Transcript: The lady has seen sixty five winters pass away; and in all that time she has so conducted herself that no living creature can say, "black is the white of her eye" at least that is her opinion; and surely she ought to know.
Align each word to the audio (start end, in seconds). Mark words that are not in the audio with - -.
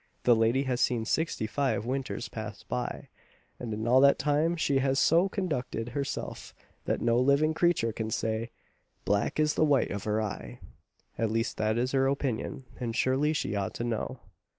The 0.23 0.35
lady 0.35 0.63
has 0.63 0.81
seen 0.81 1.05
sixty 1.05 1.45
five 1.45 1.85
winters 1.85 2.27
pass 2.27 2.65
away; 2.71 3.09
and 3.59 3.71
in 3.71 3.87
all 3.87 4.01
that 4.01 4.17
time 4.17 4.55
she 4.55 4.79
has 4.79 4.97
so 4.97 5.29
conducted 5.29 5.89
herself 5.89 6.55
that 6.85 7.03
no 7.03 7.19
living 7.19 7.53
creature 7.53 7.91
can 7.93 8.09
say, 8.09 8.49
"black 9.05 9.39
is 9.39 9.53
the 9.53 9.63
white 9.63 9.91
of 9.91 10.05
her 10.05 10.19
eye" 10.19 10.59
at 11.19 11.29
least 11.29 11.57
that 11.57 11.77
is 11.77 11.91
her 11.91 12.07
opinion; 12.07 12.63
and 12.79 12.95
surely 12.95 13.31
she 13.31 13.55
ought 13.55 13.75
to 13.75 13.83
know. 13.83 14.19